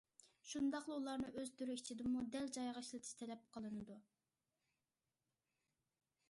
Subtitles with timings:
[0.51, 3.99] شۇنداقلا ئۇلارنى ئۆز تۈرى ئىچىدىمۇ دەل جايىغا ئىشلىتىش تەلەپ قىلىنىدۇ.